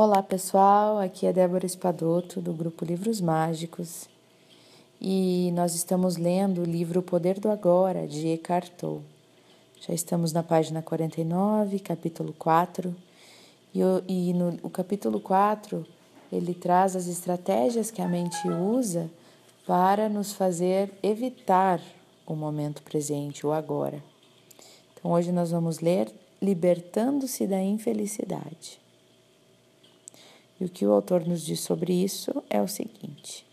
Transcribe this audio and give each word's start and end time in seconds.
Olá 0.00 0.22
pessoal, 0.22 1.00
aqui 1.00 1.26
é 1.26 1.32
Débora 1.32 1.66
Espadoto 1.66 2.40
do 2.40 2.52
grupo 2.52 2.84
Livros 2.84 3.20
Mágicos 3.20 4.08
e 5.00 5.50
nós 5.56 5.74
estamos 5.74 6.16
lendo 6.16 6.60
o 6.60 6.64
livro 6.64 7.00
O 7.00 7.02
Poder 7.02 7.40
do 7.40 7.50
Agora 7.50 8.06
de 8.06 8.28
Eckhart 8.28 8.70
Tolle. 8.78 9.02
Já 9.80 9.92
estamos 9.92 10.32
na 10.32 10.44
página 10.44 10.80
49, 10.82 11.80
capítulo 11.80 12.32
4 12.32 12.94
e, 13.74 13.80
e 14.06 14.32
no 14.34 14.56
o 14.62 14.70
capítulo 14.70 15.18
4 15.18 15.84
ele 16.30 16.54
traz 16.54 16.94
as 16.94 17.08
estratégias 17.08 17.90
que 17.90 18.00
a 18.00 18.06
mente 18.06 18.48
usa 18.48 19.10
para 19.66 20.08
nos 20.08 20.32
fazer 20.32 20.92
evitar 21.02 21.82
o 22.24 22.36
momento 22.36 22.84
presente, 22.84 23.44
o 23.44 23.50
agora. 23.50 24.00
Então 24.94 25.10
hoje 25.10 25.32
nós 25.32 25.50
vamos 25.50 25.80
ler 25.80 26.08
Libertando-se 26.40 27.48
da 27.48 27.60
Infelicidade. 27.60 28.78
E 30.60 30.64
o 30.64 30.68
que 30.68 30.86
o 30.86 30.92
autor 30.92 31.26
nos 31.26 31.44
diz 31.44 31.60
sobre 31.60 31.92
isso 31.92 32.42
é 32.50 32.60
o 32.60 32.68
seguinte: 32.68 33.46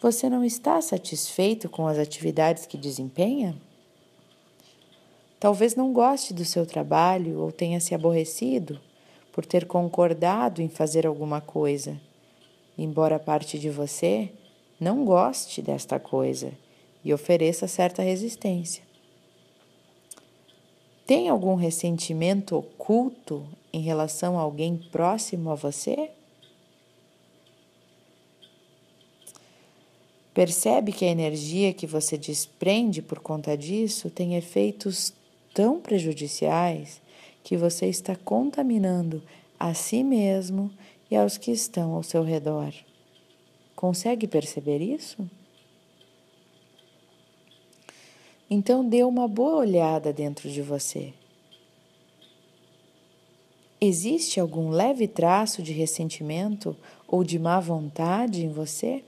Você 0.00 0.28
não 0.28 0.44
está 0.44 0.80
satisfeito 0.80 1.68
com 1.68 1.86
as 1.86 1.98
atividades 1.98 2.66
que 2.66 2.76
desempenha? 2.76 3.56
Talvez 5.40 5.74
não 5.74 5.92
goste 5.92 6.32
do 6.32 6.44
seu 6.44 6.64
trabalho 6.64 7.40
ou 7.40 7.52
tenha 7.52 7.78
se 7.78 7.94
aborrecido 7.94 8.80
por 9.30 9.44
ter 9.44 9.66
concordado 9.66 10.62
em 10.62 10.68
fazer 10.68 11.06
alguma 11.06 11.40
coisa, 11.40 12.00
embora 12.78 13.18
parte 13.18 13.58
de 13.58 13.68
você 13.68 14.30
não 14.80 15.04
goste 15.04 15.60
desta 15.60 15.98
coisa 15.98 16.52
e 17.04 17.12
ofereça 17.12 17.66
certa 17.66 18.00
resistência. 18.00 18.83
Tem 21.06 21.28
algum 21.28 21.54
ressentimento 21.54 22.56
oculto 22.56 23.46
em 23.72 23.80
relação 23.80 24.38
a 24.38 24.42
alguém 24.42 24.76
próximo 24.90 25.50
a 25.50 25.54
você? 25.54 26.10
Percebe 30.32 30.92
que 30.92 31.04
a 31.04 31.10
energia 31.10 31.72
que 31.74 31.86
você 31.86 32.16
desprende 32.16 33.02
por 33.02 33.20
conta 33.20 33.56
disso 33.56 34.08
tem 34.08 34.34
efeitos 34.34 35.12
tão 35.52 35.80
prejudiciais 35.80 37.00
que 37.44 37.56
você 37.56 37.86
está 37.86 38.16
contaminando 38.16 39.22
a 39.60 39.74
si 39.74 40.02
mesmo 40.02 40.70
e 41.10 41.16
aos 41.16 41.36
que 41.36 41.52
estão 41.52 41.92
ao 41.92 42.02
seu 42.02 42.24
redor. 42.24 42.72
Consegue 43.76 44.26
perceber 44.26 44.80
isso? 44.80 45.18
Então 48.48 48.86
dê 48.86 49.02
uma 49.02 49.26
boa 49.26 49.56
olhada 49.56 50.12
dentro 50.12 50.50
de 50.50 50.60
você. 50.60 51.14
Existe 53.80 54.40
algum 54.40 54.70
leve 54.70 55.06
traço 55.06 55.62
de 55.62 55.72
ressentimento 55.72 56.76
ou 57.06 57.22
de 57.22 57.38
má 57.38 57.60
vontade 57.60 58.44
em 58.44 58.48
você? 58.48 59.04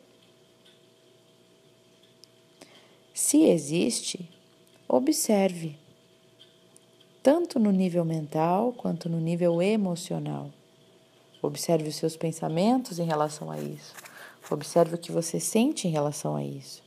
Se 3.14 3.44
existe, 3.44 4.28
observe, 4.86 5.78
tanto 7.22 7.58
no 7.58 7.70
nível 7.70 8.04
mental 8.04 8.72
quanto 8.72 9.08
no 9.08 9.18
nível 9.18 9.62
emocional. 9.62 10.50
Observe 11.40 11.88
os 11.88 11.96
seus 11.96 12.16
pensamentos 12.16 12.98
em 12.98 13.04
relação 13.06 13.50
a 13.50 13.58
isso. 13.58 13.94
Observe 14.50 14.94
o 14.94 14.98
que 14.98 15.10
você 15.10 15.40
sente 15.40 15.88
em 15.88 15.90
relação 15.90 16.36
a 16.36 16.44
isso. 16.44 16.85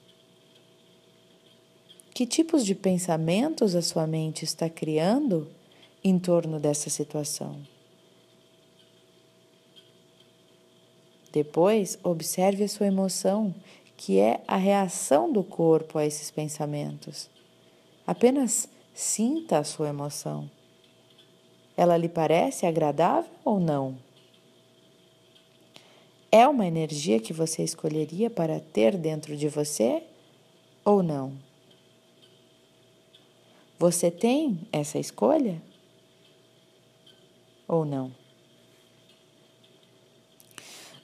Que 2.13 2.25
tipos 2.25 2.65
de 2.65 2.75
pensamentos 2.75 3.75
a 3.75 3.81
sua 3.81 4.05
mente 4.05 4.43
está 4.43 4.69
criando 4.69 5.47
em 6.03 6.19
torno 6.19 6.59
dessa 6.59 6.89
situação? 6.89 7.59
Depois, 11.31 11.99
observe 12.03 12.63
a 12.63 12.67
sua 12.67 12.87
emoção, 12.87 13.53
que 13.95 14.19
é 14.19 14.41
a 14.47 14.57
reação 14.57 15.31
do 15.31 15.43
corpo 15.43 15.97
a 15.97 16.05
esses 16.05 16.31
pensamentos. 16.31 17.29
Apenas 18.05 18.67
sinta 18.93 19.59
a 19.59 19.63
sua 19.63 19.89
emoção. 19.89 20.49
Ela 21.77 21.95
lhe 21.95 22.09
parece 22.09 22.65
agradável 22.65 23.31
ou 23.45 23.59
não? 23.59 23.97
É 26.31 26.47
uma 26.47 26.65
energia 26.65 27.19
que 27.19 27.33
você 27.33 27.63
escolheria 27.63 28.29
para 28.29 28.59
ter 28.59 28.97
dentro 28.97 29.35
de 29.37 29.47
você 29.47 30.03
ou 30.83 31.01
não? 31.01 31.48
Você 33.79 34.11
tem 34.11 34.59
essa 34.73 34.99
escolha 34.99 35.61
ou 37.65 37.85
não? 37.85 38.11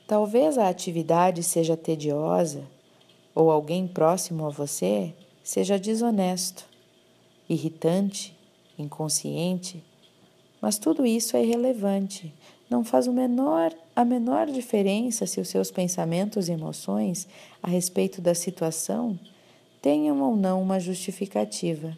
Talvez 0.05 0.57
a 0.57 0.67
atividade 0.67 1.41
seja 1.41 1.77
tediosa 1.77 2.67
ou 3.33 3.49
alguém 3.49 3.87
próximo 3.87 4.45
a 4.45 4.49
você 4.49 5.13
seja 5.41 5.79
desonesto, 5.79 6.65
irritante, 7.47 8.37
inconsciente, 8.77 9.81
mas 10.59 10.77
tudo 10.77 11.05
isso 11.05 11.37
é 11.37 11.45
irrelevante. 11.45 12.33
Não 12.69 12.83
faz 12.83 13.07
menor, 13.07 13.73
a 13.95 14.03
menor 14.03 14.47
diferença 14.47 15.25
se 15.25 15.39
os 15.39 15.47
seus 15.47 15.71
pensamentos 15.71 16.49
e 16.49 16.51
emoções 16.51 17.25
a 17.63 17.69
respeito 17.69 18.19
da 18.19 18.35
situação 18.35 19.17
tenham 19.81 20.21
ou 20.21 20.35
não 20.35 20.61
uma 20.61 20.77
justificativa. 20.77 21.97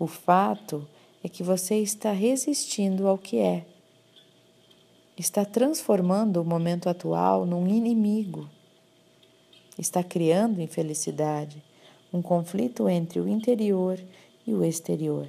O 0.00 0.06
fato 0.06 0.88
é 1.22 1.28
que 1.28 1.42
você 1.42 1.76
está 1.76 2.10
resistindo 2.10 3.06
ao 3.06 3.18
que 3.18 3.36
é 3.36 3.66
está 5.14 5.44
transformando 5.44 6.40
o 6.40 6.44
momento 6.44 6.88
atual 6.88 7.44
num 7.44 7.68
inimigo. 7.68 8.48
Está 9.78 10.02
criando 10.02 10.62
infelicidade, 10.62 11.62
um 12.10 12.22
conflito 12.22 12.88
entre 12.88 13.20
o 13.20 13.28
interior 13.28 14.00
e 14.46 14.54
o 14.54 14.64
exterior. 14.64 15.28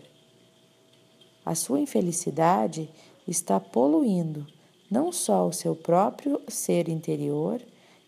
A 1.45 1.53
sua 1.53 1.81
infelicidade 1.81 2.89
está 3.27 3.59
poluindo 3.59 4.47
não 4.89 5.11
só 5.11 5.45
o 5.45 5.51
seu 5.51 5.75
próprio 5.75 6.41
ser 6.47 6.87
interior 6.87 7.61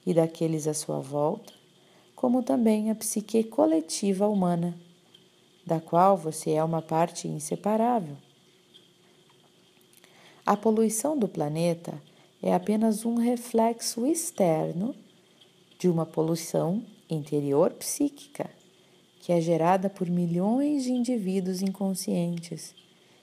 e 0.05 0.13
daqueles 0.13 0.65
à 0.65 0.73
sua 0.73 1.01
volta, 1.01 1.51
como 2.15 2.41
também 2.41 2.89
a 2.89 2.95
psique 2.95 3.43
coletiva 3.43 4.29
humana, 4.29 4.73
da 5.65 5.79
qual 5.79 6.17
você 6.17 6.51
é 6.51 6.63
uma 6.63 6.81
parte 6.81 7.27
inseparável. 7.27 8.17
A 10.45 10.57
poluição 10.57 11.17
do 11.17 11.27
planeta 11.27 12.01
é 12.41 12.53
apenas 12.53 13.05
um 13.05 13.15
reflexo 13.15 14.05
externo 14.05 14.93
de 15.79 15.87
uma 15.87 16.05
poluição 16.05 16.83
interior 17.09 17.71
psíquica, 17.71 18.49
que 19.21 19.31
é 19.31 19.39
gerada 19.39 19.89
por 19.89 20.09
milhões 20.09 20.83
de 20.83 20.91
indivíduos 20.91 21.61
inconscientes, 21.61 22.75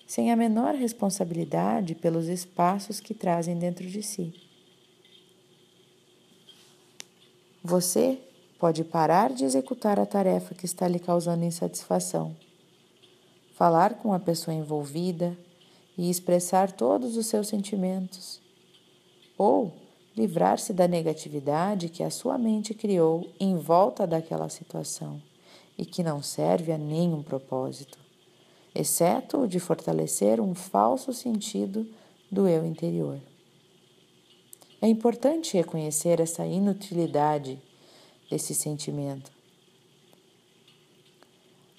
sem 0.06 0.32
a 0.32 0.36
menor 0.36 0.74
responsabilidade 0.74 1.94
pelos 1.94 2.26
espaços 2.26 3.00
que 3.00 3.12
trazem 3.12 3.58
dentro 3.58 3.86
de 3.86 4.02
si. 4.02 4.34
Você 7.62 8.18
pode 8.60 8.84
parar 8.84 9.32
de 9.32 9.44
executar 9.44 9.98
a 9.98 10.04
tarefa 10.04 10.54
que 10.54 10.66
está 10.66 10.86
lhe 10.86 10.98
causando 10.98 11.44
insatisfação, 11.44 12.36
falar 13.54 13.94
com 13.94 14.12
a 14.12 14.18
pessoa 14.18 14.54
envolvida, 14.54 15.36
e 15.98 16.08
expressar 16.08 16.72
todos 16.72 17.16
os 17.16 17.26
seus 17.26 17.48
sentimentos, 17.48 18.40
ou 19.36 19.72
livrar-se 20.16 20.72
da 20.72 20.88
negatividade 20.88 21.90
que 21.90 22.02
a 22.02 22.10
sua 22.10 22.38
mente 22.38 22.72
criou 22.72 23.28
em 23.38 23.56
volta 23.56 24.06
daquela 24.06 24.48
situação 24.48 25.20
e 25.76 25.84
que 25.84 26.02
não 26.02 26.22
serve 26.22 26.72
a 26.72 26.78
nenhum 26.78 27.22
propósito, 27.22 27.98
exceto 28.74 29.42
o 29.42 29.48
de 29.48 29.60
fortalecer 29.60 30.40
um 30.40 30.54
falso 30.54 31.12
sentido 31.12 31.86
do 32.30 32.48
eu 32.48 32.64
interior. 32.64 33.20
É 34.80 34.88
importante 34.88 35.54
reconhecer 35.54 36.18
essa 36.18 36.46
inutilidade 36.46 37.60
desse 38.30 38.54
sentimento. 38.54 39.32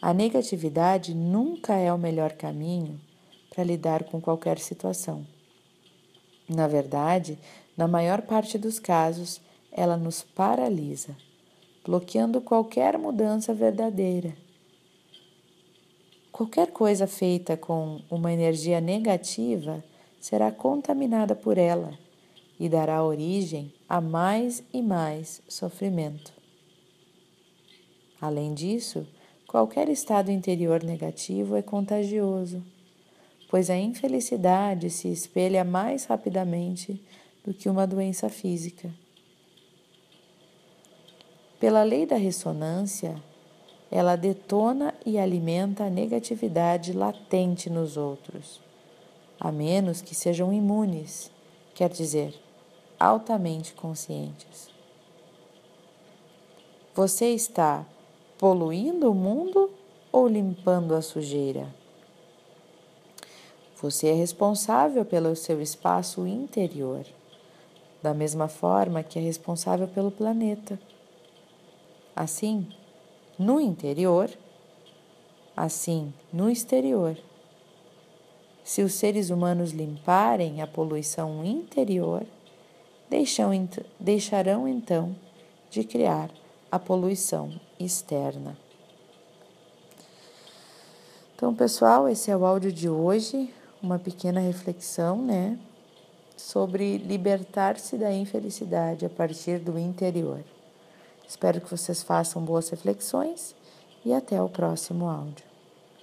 A 0.01 0.13
negatividade 0.13 1.13
nunca 1.13 1.75
é 1.75 1.93
o 1.93 1.97
melhor 1.97 2.33
caminho 2.33 2.99
para 3.49 3.63
lidar 3.63 4.03
com 4.03 4.19
qualquer 4.19 4.57
situação. 4.57 5.25
Na 6.49 6.67
verdade, 6.67 7.37
na 7.77 7.87
maior 7.87 8.23
parte 8.23 8.57
dos 8.57 8.79
casos, 8.79 9.39
ela 9.71 9.95
nos 9.95 10.23
paralisa, 10.23 11.15
bloqueando 11.85 12.41
qualquer 12.41 12.97
mudança 12.97 13.53
verdadeira. 13.53 14.35
Qualquer 16.31 16.71
coisa 16.71 17.05
feita 17.05 17.55
com 17.55 18.01
uma 18.09 18.33
energia 18.33 18.81
negativa 18.81 19.83
será 20.19 20.51
contaminada 20.51 21.35
por 21.35 21.57
ela 21.57 21.97
e 22.59 22.67
dará 22.67 23.03
origem 23.03 23.71
a 23.87 24.01
mais 24.01 24.63
e 24.73 24.81
mais 24.81 25.41
sofrimento. 25.47 26.40
Além 28.21 28.53
disso, 28.53 29.05
qualquer 29.47 29.89
estado 29.89 30.31
interior 30.31 30.83
negativo 30.83 31.55
é 31.55 31.61
contagioso 31.61 32.63
pois 33.51 33.69
a 33.69 33.75
infelicidade 33.75 34.89
se 34.89 35.09
espelha 35.09 35.65
mais 35.65 36.05
rapidamente 36.05 37.03
do 37.43 37.53
que 37.53 37.67
uma 37.67 37.85
doença 37.85 38.29
física. 38.29 38.89
Pela 41.59 41.83
lei 41.83 42.05
da 42.05 42.15
ressonância, 42.15 43.21
ela 43.91 44.15
detona 44.15 44.93
e 45.05 45.19
alimenta 45.19 45.83
a 45.83 45.89
negatividade 45.89 46.93
latente 46.93 47.69
nos 47.69 47.97
outros, 47.97 48.61
a 49.37 49.51
menos 49.51 50.01
que 50.01 50.15
sejam 50.15 50.53
imunes, 50.53 51.29
quer 51.75 51.89
dizer, 51.89 52.33
altamente 52.97 53.73
conscientes. 53.73 54.69
Você 56.95 57.33
está 57.33 57.85
poluindo 58.41 59.11
o 59.11 59.13
mundo 59.13 59.69
ou 60.11 60.27
limpando 60.27 60.95
a 60.95 61.01
sujeira? 61.03 61.67
Você 63.79 64.07
é 64.07 64.13
responsável 64.13 65.05
pelo 65.05 65.35
seu 65.35 65.61
espaço 65.61 66.25
interior, 66.25 67.05
da 68.01 68.15
mesma 68.15 68.47
forma 68.47 69.03
que 69.03 69.19
é 69.19 69.21
responsável 69.21 69.87
pelo 69.87 70.09
planeta. 70.09 70.79
Assim, 72.15 72.67
no 73.37 73.61
interior, 73.61 74.27
assim 75.55 76.11
no 76.33 76.49
exterior. 76.49 77.15
Se 78.63 78.81
os 78.81 78.95
seres 78.95 79.29
humanos 79.29 79.69
limparem 79.69 80.63
a 80.63 80.67
poluição 80.67 81.45
interior, 81.45 82.25
deixarão 83.99 84.67
então 84.67 85.15
de 85.69 85.83
criar 85.83 86.40
a 86.71 86.79
poluição 86.79 87.51
externa. 87.79 88.57
Então, 91.35 91.53
pessoal, 91.53 92.07
esse 92.07 92.31
é 92.31 92.37
o 92.37 92.45
áudio 92.45 92.71
de 92.71 92.87
hoje, 92.87 93.53
uma 93.81 93.99
pequena 93.99 94.39
reflexão, 94.39 95.21
né, 95.21 95.57
sobre 96.37 96.97
libertar-se 96.97 97.97
da 97.97 98.13
infelicidade 98.13 99.05
a 99.05 99.09
partir 99.09 99.59
do 99.59 99.77
interior. 99.77 100.43
Espero 101.27 101.59
que 101.59 101.69
vocês 101.69 102.01
façam 102.01 102.43
boas 102.43 102.69
reflexões 102.69 103.55
e 104.05 104.13
até 104.13 104.41
o 104.41 104.49
próximo 104.49 105.07
áudio. 105.07 105.50